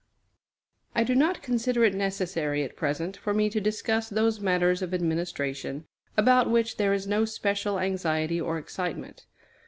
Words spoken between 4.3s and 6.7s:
matters of administration about